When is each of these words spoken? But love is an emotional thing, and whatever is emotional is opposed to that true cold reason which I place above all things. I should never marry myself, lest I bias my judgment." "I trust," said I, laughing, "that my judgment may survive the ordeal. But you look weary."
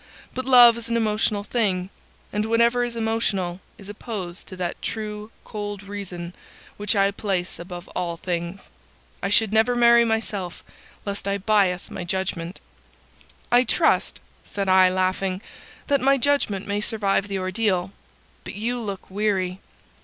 But 0.33 0.45
love 0.47 0.79
is 0.79 0.89
an 0.89 0.97
emotional 0.97 1.43
thing, 1.43 1.91
and 2.33 2.47
whatever 2.47 2.83
is 2.83 2.95
emotional 2.95 3.61
is 3.77 3.87
opposed 3.87 4.47
to 4.47 4.55
that 4.55 4.81
true 4.81 5.29
cold 5.43 5.83
reason 5.83 6.33
which 6.77 6.95
I 6.95 7.11
place 7.11 7.59
above 7.59 7.87
all 7.89 8.17
things. 8.17 8.71
I 9.21 9.29
should 9.29 9.53
never 9.53 9.75
marry 9.75 10.03
myself, 10.03 10.63
lest 11.05 11.27
I 11.27 11.37
bias 11.37 11.91
my 11.91 12.03
judgment." 12.03 12.59
"I 13.51 13.63
trust," 13.63 14.19
said 14.43 14.67
I, 14.67 14.89
laughing, 14.89 15.39
"that 15.85 16.01
my 16.01 16.17
judgment 16.17 16.65
may 16.65 16.81
survive 16.81 17.27
the 17.27 17.37
ordeal. 17.37 17.91
But 18.43 18.55
you 18.55 18.79
look 18.79 19.07
weary." 19.07 19.59